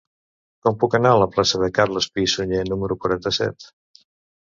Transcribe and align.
Com 0.67 0.77
puc 0.83 0.95
anar 0.99 1.11
a 1.11 1.19
la 1.25 1.27
plaça 1.35 1.63
de 1.65 1.71
Carles 1.77 2.09
Pi 2.17 2.27
i 2.31 2.35
Sunyer 2.35 2.67
número 2.73 3.01
quaranta-set? 3.07 3.73